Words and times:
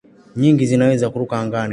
Nyingi 0.39 0.65
zinaweza 0.71 1.09
kuruka 1.09 1.35
angani. 1.43 1.69